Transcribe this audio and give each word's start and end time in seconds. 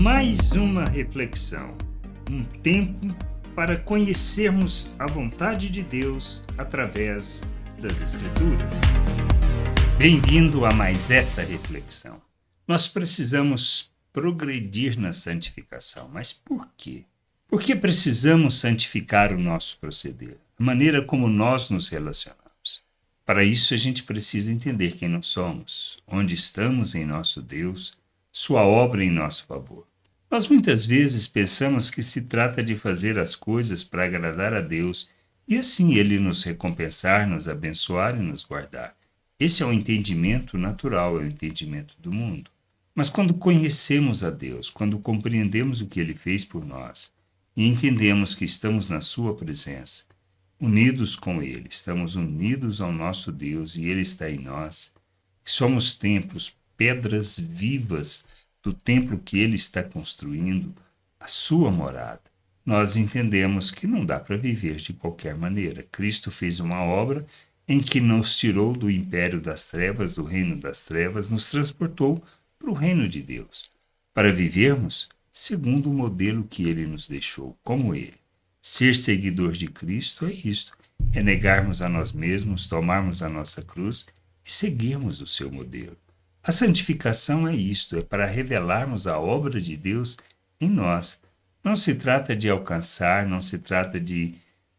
Mais 0.00 0.52
uma 0.52 0.86
reflexão, 0.86 1.76
um 2.30 2.42
tempo 2.42 3.14
para 3.54 3.76
conhecermos 3.76 4.94
a 4.98 5.06
vontade 5.06 5.68
de 5.68 5.82
Deus 5.82 6.42
através 6.56 7.42
das 7.78 8.00
Escrituras. 8.00 8.80
Bem-vindo 9.98 10.64
a 10.64 10.72
mais 10.72 11.10
esta 11.10 11.42
reflexão. 11.42 12.18
Nós 12.66 12.88
precisamos 12.88 13.92
progredir 14.10 14.98
na 14.98 15.12
santificação, 15.12 16.08
mas 16.10 16.32
por 16.32 16.66
quê? 16.78 17.04
Por 17.46 17.60
que 17.60 17.76
precisamos 17.76 18.58
santificar 18.58 19.34
o 19.34 19.38
nosso 19.38 19.76
proceder, 19.78 20.38
a 20.58 20.64
maneira 20.64 21.04
como 21.04 21.28
nós 21.28 21.68
nos 21.68 21.90
relacionamos? 21.90 22.82
Para 23.26 23.44
isso, 23.44 23.74
a 23.74 23.76
gente 23.76 24.04
precisa 24.04 24.50
entender 24.50 24.92
quem 24.92 25.10
nós 25.10 25.26
somos, 25.26 25.98
onde 26.06 26.32
estamos 26.32 26.94
em 26.94 27.04
nosso 27.04 27.42
Deus, 27.42 27.92
Sua 28.32 28.62
obra 28.62 29.04
em 29.04 29.10
nosso 29.10 29.44
favor. 29.44 29.89
Nós 30.30 30.46
muitas 30.46 30.86
vezes 30.86 31.26
pensamos 31.26 31.90
que 31.90 32.02
se 32.04 32.22
trata 32.22 32.62
de 32.62 32.76
fazer 32.76 33.18
as 33.18 33.34
coisas 33.34 33.82
para 33.82 34.04
agradar 34.04 34.54
a 34.54 34.60
Deus 34.60 35.10
e 35.48 35.56
assim 35.56 35.94
Ele 35.94 36.20
nos 36.20 36.44
recompensar, 36.44 37.28
nos 37.28 37.48
abençoar 37.48 38.14
e 38.14 38.22
nos 38.22 38.44
guardar. 38.44 38.94
Esse 39.40 39.64
é 39.64 39.66
o 39.66 39.72
entendimento 39.72 40.56
natural, 40.56 41.18
é 41.18 41.24
o 41.24 41.26
entendimento 41.26 41.96
do 41.98 42.12
mundo. 42.12 42.48
Mas 42.94 43.10
quando 43.10 43.34
conhecemos 43.34 44.22
a 44.22 44.30
Deus, 44.30 44.70
quando 44.70 45.00
compreendemos 45.00 45.80
o 45.80 45.86
que 45.86 45.98
Ele 45.98 46.14
fez 46.14 46.44
por 46.44 46.64
nós 46.64 47.12
e 47.56 47.66
entendemos 47.66 48.32
que 48.32 48.44
estamos 48.44 48.88
na 48.88 49.00
Sua 49.00 49.34
presença, 49.34 50.04
unidos 50.60 51.16
com 51.16 51.42
Ele, 51.42 51.66
estamos 51.68 52.14
unidos 52.14 52.80
ao 52.80 52.92
nosso 52.92 53.32
Deus 53.32 53.74
e 53.74 53.86
Ele 53.86 54.02
está 54.02 54.30
em 54.30 54.38
nós. 54.38 54.92
Somos 55.44 55.92
templos, 55.94 56.54
pedras 56.76 57.36
vivas 57.36 58.24
do 58.62 58.72
templo 58.72 59.18
que 59.18 59.38
Ele 59.38 59.56
está 59.56 59.82
construindo, 59.82 60.74
a 61.18 61.26
sua 61.26 61.70
morada. 61.70 62.22
Nós 62.64 62.96
entendemos 62.96 63.70
que 63.70 63.86
não 63.86 64.04
dá 64.04 64.18
para 64.18 64.36
viver 64.36 64.76
de 64.76 64.92
qualquer 64.92 65.36
maneira. 65.36 65.86
Cristo 65.90 66.30
fez 66.30 66.60
uma 66.60 66.82
obra 66.82 67.26
em 67.66 67.80
que 67.80 68.00
nos 68.00 68.36
tirou 68.36 68.74
do 68.74 68.90
império 68.90 69.40
das 69.40 69.66
trevas, 69.66 70.14
do 70.14 70.24
reino 70.24 70.56
das 70.56 70.82
trevas, 70.82 71.30
nos 71.30 71.50
transportou 71.50 72.22
para 72.58 72.70
o 72.70 72.74
reino 72.74 73.08
de 73.08 73.22
Deus, 73.22 73.70
para 74.12 74.32
vivermos 74.32 75.08
segundo 75.32 75.90
o 75.90 75.94
modelo 75.94 76.44
que 76.44 76.68
ele 76.68 76.86
nos 76.86 77.08
deixou, 77.08 77.56
como 77.62 77.94
ele. 77.94 78.18
Ser 78.60 78.94
seguidor 78.94 79.52
de 79.52 79.68
Cristo 79.68 80.26
é 80.26 80.32
isto: 80.32 80.76
é 81.12 81.22
negarmos 81.22 81.80
a 81.80 81.88
nós 81.88 82.12
mesmos, 82.12 82.66
tomarmos 82.66 83.22
a 83.22 83.28
nossa 83.28 83.62
cruz 83.62 84.06
e 84.44 84.52
seguirmos 84.52 85.20
o 85.20 85.26
seu 85.26 85.50
modelo. 85.50 85.96
A 86.42 86.50
santificação 86.50 87.46
é 87.46 87.54
isto: 87.54 87.96
é 87.96 88.02
para 88.02 88.26
revelarmos 88.26 89.06
a 89.06 89.18
obra 89.18 89.60
de 89.60 89.76
Deus 89.76 90.16
em 90.60 90.68
nós. 90.68 91.20
Não 91.62 91.76
se 91.76 91.94
trata 91.94 92.34
de 92.34 92.48
alcançar, 92.48 93.26
não 93.26 93.40
se 93.40 93.58
trata 93.58 94.00
de 94.00 94.34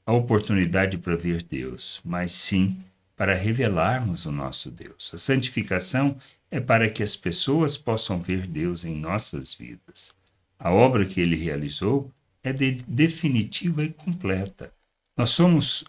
a 0.06 0.12
oportunidade 0.12 0.98
para 0.98 1.16
ver 1.16 1.44
Deus, 1.44 2.02
mas 2.04 2.32
sim 2.32 2.78
para 3.16 3.36
revelarmos 3.36 4.26
o 4.26 4.32
nosso 4.32 4.72
Deus. 4.72 5.12
A 5.14 5.18
santificação 5.20 6.18
é 6.50 6.60
para 6.60 6.90
que 6.90 7.04
as 7.04 7.16
pessoas 7.16 7.78
possam 7.78 8.20
ver 8.20 8.48
Deus 8.48 8.84
em 8.84 8.96
nossas 8.96 9.54
vidas. 9.54 10.16
A 10.58 10.72
obra 10.72 11.06
que 11.06 11.22
ele 11.22 11.36
realizou 11.36 12.12
é 12.44 12.52
de 12.52 12.72
definitiva 12.88 13.84
e 13.84 13.90
completa. 13.94 14.74
Nós 15.16 15.30
somos 15.30 15.86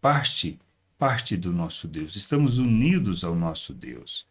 parte, 0.00 0.58
parte 0.98 1.36
do 1.36 1.52
nosso 1.52 1.86
Deus. 1.86 2.16
Estamos 2.16 2.58
unidos 2.58 3.22
ao 3.22 3.36
nosso 3.36 3.72
Deus. 3.72 4.26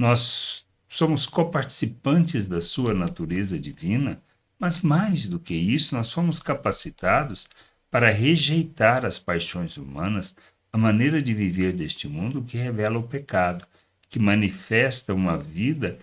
Nós 0.00 0.64
somos 0.88 1.26
coparticipantes 1.26 2.46
da 2.46 2.58
sua 2.58 2.94
natureza 2.94 3.58
divina, 3.60 4.18
mas 4.58 4.80
mais 4.80 5.28
do 5.28 5.38
que 5.38 5.52
isso, 5.52 5.94
nós 5.94 6.06
somos 6.06 6.40
capacitados 6.40 7.46
para 7.90 8.08
rejeitar 8.08 9.04
as 9.04 9.18
paixões 9.18 9.76
humanas, 9.76 10.34
a 10.72 10.78
maneira 10.78 11.20
de 11.20 11.34
viver 11.34 11.74
deste 11.74 12.08
mundo 12.08 12.42
que 12.42 12.56
revela 12.56 12.98
o 12.98 13.02
pecado, 13.02 13.66
que 14.08 14.18
manifesta 14.18 15.12
uma 15.12 15.36
vida 15.36 15.98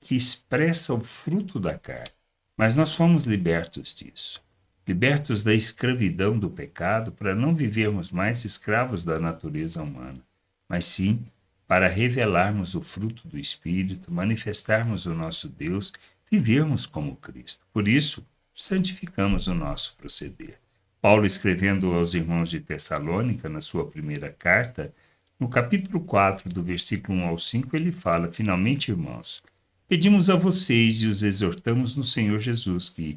que 0.00 0.16
expressa 0.16 0.94
o 0.94 1.00
fruto 1.02 1.60
da 1.60 1.78
carne. 1.78 2.08
Mas 2.56 2.74
nós 2.74 2.94
fomos 2.94 3.24
libertos 3.24 3.94
disso 3.94 4.42
libertos 4.88 5.44
da 5.44 5.54
escravidão 5.54 6.38
do 6.38 6.48
pecado, 6.48 7.12
para 7.12 7.34
não 7.34 7.54
vivermos 7.54 8.10
mais 8.10 8.46
escravos 8.46 9.04
da 9.04 9.20
natureza 9.20 9.80
humana, 9.82 10.18
mas 10.66 10.86
sim 10.86 11.24
para 11.72 11.88
revelarmos 11.88 12.74
o 12.74 12.82
fruto 12.82 13.26
do 13.26 13.38
Espírito, 13.38 14.12
manifestarmos 14.12 15.06
o 15.06 15.14
nosso 15.14 15.48
Deus, 15.48 15.90
vivermos 16.30 16.84
como 16.84 17.16
Cristo. 17.16 17.64
Por 17.72 17.88
isso, 17.88 18.22
santificamos 18.54 19.46
o 19.46 19.54
nosso 19.54 19.96
proceder. 19.96 20.58
Paulo, 21.00 21.24
escrevendo 21.24 21.94
aos 21.94 22.12
irmãos 22.12 22.50
de 22.50 22.60
Tessalônica, 22.60 23.48
na 23.48 23.62
sua 23.62 23.86
primeira 23.86 24.28
carta, 24.28 24.92
no 25.40 25.48
capítulo 25.48 26.00
4, 26.00 26.50
do 26.50 26.62
versículo 26.62 27.16
1 27.20 27.26
ao 27.28 27.38
5, 27.38 27.74
ele 27.74 27.90
fala: 27.90 28.30
Finalmente, 28.30 28.90
irmãos, 28.90 29.42
pedimos 29.88 30.28
a 30.28 30.36
vocês 30.36 31.00
e 31.00 31.06
os 31.06 31.22
exortamos 31.22 31.96
no 31.96 32.04
Senhor 32.04 32.38
Jesus 32.38 32.90
que, 32.90 33.16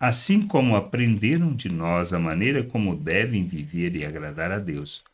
assim 0.00 0.44
como 0.44 0.74
aprenderam 0.74 1.54
de 1.54 1.68
nós 1.68 2.12
a 2.12 2.18
maneira 2.18 2.64
como 2.64 2.96
devem 2.96 3.46
viver 3.46 3.94
e 3.94 4.04
agradar 4.04 4.50
a 4.50 4.58
Deus, 4.58 5.04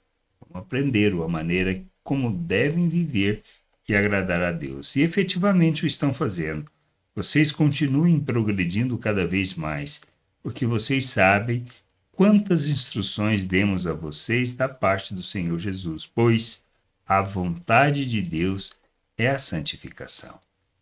como 0.41 0.59
aprenderam 0.59 1.23
a 1.23 1.29
maneira 1.29 1.83
como 2.03 2.31
devem 2.31 2.89
viver 2.89 3.43
e 3.89 3.95
agradar 3.95 4.43
a 4.43 4.53
Deus, 4.53 4.97
e 4.97 5.01
efetivamente 5.01 5.85
o 5.85 5.87
estão 5.87 6.13
fazendo. 6.13 6.71
Vocês 7.15 7.51
continuem 7.51 8.21
progredindo 8.21 8.97
cada 8.99 9.27
vez 9.27 9.55
mais, 9.55 10.03
porque 10.43 10.67
vocês 10.67 11.07
sabem 11.07 11.65
quantas 12.13 12.69
instruções 12.69 13.45
demos 13.45 13.87
a 13.87 13.93
vocês 13.93 14.53
da 14.53 14.69
parte 14.69 15.15
do 15.15 15.23
Senhor 15.23 15.59
Jesus, 15.59 16.07
pois 16.07 16.65
a 17.07 17.23
vontade 17.23 18.07
de 18.07 18.21
Deus 18.21 18.73
é 19.17 19.29
a 19.29 19.39
santificação 19.39 20.39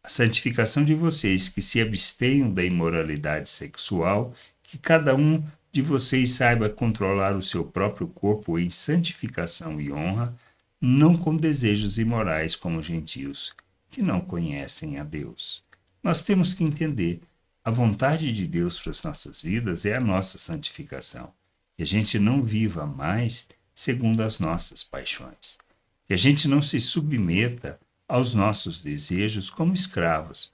a 0.07 0.09
santificação 0.09 0.85
de 0.85 0.95
vocês 0.95 1.49
que 1.49 1.61
se 1.61 1.81
abstenham 1.81 2.49
da 2.49 2.63
imoralidade 2.63 3.49
sexual, 3.49 4.33
que 4.63 4.79
cada 4.79 5.17
um 5.17 5.43
de 5.77 5.83
vocês 5.83 6.31
saiba 6.31 6.71
controlar 6.71 7.37
o 7.37 7.43
seu 7.43 7.63
próprio 7.63 8.09
corpo 8.09 8.59
em 8.59 8.71
santificação 8.71 9.79
e 9.79 9.93
honra, 9.93 10.35
não 10.81 11.15
com 11.19 11.37
desejos 11.37 11.99
imorais 11.99 12.57
como 12.57 12.81
gentios, 12.83 13.55
que 13.91 14.01
não 14.01 14.23
conhecem 14.23 14.99
a 14.99 15.05
Deus. 15.05 15.63
Nós 16.03 16.23
temos 16.23 16.55
que 16.55 16.65
entender 16.65 17.21
a 17.63 17.71
vontade 17.71 18.33
de 18.33 18.47
Deus 18.47 18.79
para 18.79 18.89
as 18.89 19.03
nossas 19.03 19.43
vidas 19.43 19.85
é 19.85 19.95
a 19.95 20.01
nossa 20.01 20.39
santificação, 20.39 21.31
que 21.77 21.83
a 21.83 21.87
gente 21.87 22.19
não 22.19 22.43
viva 22.43 22.87
mais 22.87 23.47
segundo 23.75 24.23
as 24.23 24.39
nossas 24.39 24.83
paixões, 24.83 25.59
que 26.07 26.15
a 26.15 26.17
gente 26.17 26.49
não 26.49 26.63
se 26.63 26.81
submeta 26.81 27.79
aos 28.09 28.33
nossos 28.33 28.81
desejos 28.81 29.51
como 29.51 29.75
escravos, 29.75 30.51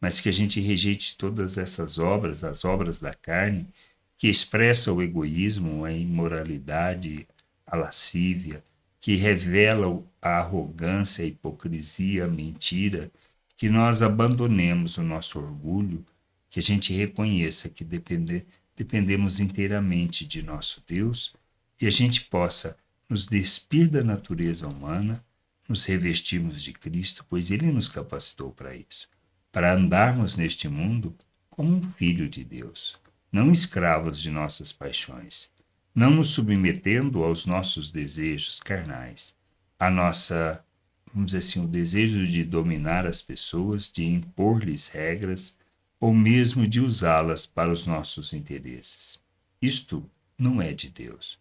mas 0.00 0.20
que 0.20 0.28
a 0.28 0.32
gente 0.32 0.60
rejeite 0.60 1.16
todas 1.16 1.58
essas 1.58 1.96
obras, 1.96 2.42
as 2.42 2.64
obras 2.64 2.98
da 2.98 3.14
carne, 3.14 3.68
que 4.16 4.28
expressam 4.28 4.96
o 4.96 5.02
egoísmo, 5.02 5.84
a 5.84 5.92
imoralidade, 5.92 7.26
a 7.66 7.76
lascívia, 7.76 8.62
que 9.00 9.16
revelam 9.16 10.04
a 10.20 10.38
arrogância, 10.38 11.24
a 11.24 11.28
hipocrisia, 11.28 12.24
a 12.24 12.28
mentira, 12.28 13.10
que 13.56 13.68
nós 13.68 14.02
abandonemos 14.02 14.96
o 14.96 15.02
nosso 15.02 15.38
orgulho, 15.38 16.04
que 16.48 16.58
a 16.58 16.62
gente 16.62 16.92
reconheça 16.92 17.68
que 17.68 17.84
depende, 17.84 18.46
dependemos 18.76 19.40
inteiramente 19.40 20.26
de 20.26 20.42
nosso 20.42 20.82
Deus 20.86 21.34
e 21.80 21.86
a 21.86 21.90
gente 21.90 22.22
possa 22.22 22.76
nos 23.08 23.26
despir 23.26 23.88
da 23.88 24.02
natureza 24.02 24.66
humana 24.66 25.22
nos 25.68 25.84
revestimos 25.86 26.62
de 26.62 26.72
Cristo, 26.72 27.24
pois 27.28 27.50
Ele 27.50 27.70
nos 27.70 27.88
capacitou 27.88 28.50
para 28.52 28.74
isso, 28.74 29.08
para 29.50 29.74
andarmos 29.74 30.36
neste 30.36 30.68
mundo 30.68 31.14
como 31.50 31.76
um 31.76 31.82
filho 31.82 32.28
de 32.28 32.44
Deus, 32.44 32.98
não 33.34 33.50
escravos 33.50 34.22
de 34.22 34.30
nossas 34.30 34.72
paixões, 34.72 35.50
não 35.92 36.12
nos 36.12 36.30
submetendo 36.30 37.24
aos 37.24 37.46
nossos 37.46 37.90
desejos 37.90 38.60
carnais, 38.60 39.34
a 39.76 39.90
nossa, 39.90 40.64
vamos 41.12 41.32
dizer 41.32 41.38
assim, 41.38 41.64
o 41.64 41.66
desejo 41.66 42.24
de 42.24 42.44
dominar 42.44 43.08
as 43.08 43.20
pessoas, 43.20 43.90
de 43.90 44.04
impor-lhes 44.04 44.86
regras 44.86 45.58
ou 45.98 46.14
mesmo 46.14 46.64
de 46.64 46.80
usá-las 46.80 47.44
para 47.44 47.72
os 47.72 47.88
nossos 47.88 48.32
interesses. 48.32 49.20
Isto 49.60 50.08
não 50.38 50.62
é 50.62 50.72
de 50.72 50.88
Deus. 50.88 51.36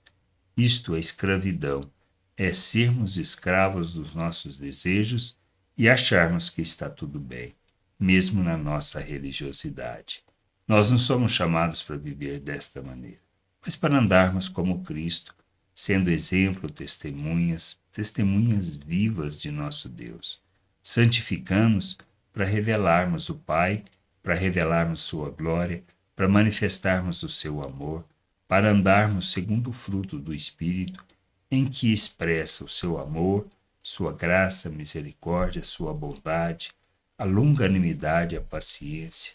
Isto 0.57 0.95
é 0.95 0.99
escravidão 0.99 1.87
é 2.35 2.51
sermos 2.53 3.17
escravos 3.17 3.93
dos 3.93 4.15
nossos 4.15 4.57
desejos 4.57 5.37
e 5.77 5.87
acharmos 5.87 6.49
que 6.49 6.63
está 6.63 6.89
tudo 6.89 7.19
bem, 7.19 7.53
mesmo 7.99 8.41
na 8.41 8.57
nossa 8.57 8.99
religiosidade. 8.99 10.23
Nós 10.67 10.91
não 10.91 10.97
somos 10.97 11.31
chamados 11.31 11.81
para 11.81 11.97
viver 11.97 12.39
desta 12.39 12.81
maneira, 12.81 13.19
mas 13.61 13.75
para 13.75 13.97
andarmos 13.97 14.47
como 14.47 14.83
Cristo, 14.83 15.35
sendo 15.75 16.09
exemplo, 16.09 16.69
testemunhas, 16.69 17.77
testemunhas 17.91 18.75
vivas 18.75 19.41
de 19.41 19.51
nosso 19.51 19.89
Deus. 19.89 20.41
Santificamos 20.81 21.97
para 22.31 22.45
revelarmos 22.45 23.29
o 23.29 23.35
Pai 23.35 23.83
para 24.23 24.33
revelarmos 24.33 25.01
Sua 25.01 25.29
glória, 25.29 25.83
para 26.15 26.29
manifestarmos 26.29 27.21
o 27.23 27.29
seu 27.29 27.61
amor, 27.61 28.05
para 28.47 28.71
andarmos 28.71 29.31
segundo 29.31 29.69
o 29.69 29.73
fruto 29.73 30.17
do 30.17 30.33
Espírito, 30.33 31.03
em 31.51 31.65
que 31.65 31.91
expressa 31.91 32.63
o 32.63 32.69
seu 32.69 32.97
amor, 32.97 33.45
sua 33.81 34.13
graça, 34.13 34.69
misericórdia, 34.69 35.63
sua 35.63 35.93
bondade, 35.93 36.71
a 37.17 37.25
longanimidade, 37.25 38.37
a 38.37 38.41
paciência, 38.41 39.33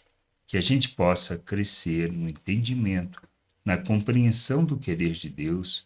que 0.49 0.57
a 0.57 0.61
gente 0.61 0.89
possa 0.89 1.37
crescer 1.37 2.11
no 2.11 2.27
entendimento, 2.27 3.21
na 3.63 3.77
compreensão 3.77 4.65
do 4.65 4.77
querer 4.79 5.11
de 5.11 5.29
Deus 5.29 5.85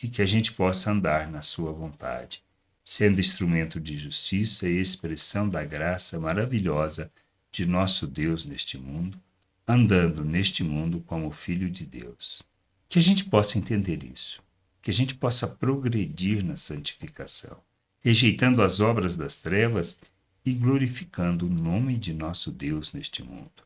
e 0.00 0.06
que 0.06 0.22
a 0.22 0.26
gente 0.26 0.52
possa 0.52 0.92
andar 0.92 1.28
na 1.28 1.42
sua 1.42 1.72
vontade, 1.72 2.40
sendo 2.84 3.18
instrumento 3.18 3.80
de 3.80 3.96
justiça 3.96 4.68
e 4.68 4.80
expressão 4.80 5.48
da 5.48 5.64
graça 5.64 6.20
maravilhosa 6.20 7.10
de 7.50 7.66
nosso 7.66 8.06
Deus 8.06 8.46
neste 8.46 8.78
mundo, 8.78 9.20
andando 9.66 10.24
neste 10.24 10.62
mundo 10.62 11.00
como 11.00 11.32
filho 11.32 11.68
de 11.68 11.84
Deus. 11.84 12.44
Que 12.88 13.00
a 13.00 13.02
gente 13.02 13.24
possa 13.24 13.58
entender 13.58 14.04
isso, 14.04 14.40
que 14.80 14.90
a 14.92 14.94
gente 14.94 15.16
possa 15.16 15.48
progredir 15.48 16.44
na 16.44 16.54
santificação, 16.54 17.58
rejeitando 17.98 18.62
as 18.62 18.78
obras 18.78 19.16
das 19.16 19.38
trevas 19.38 19.98
e 20.44 20.52
glorificando 20.52 21.48
o 21.48 21.50
nome 21.50 21.96
de 21.96 22.12
nosso 22.12 22.52
Deus 22.52 22.92
neste 22.92 23.20
mundo. 23.20 23.65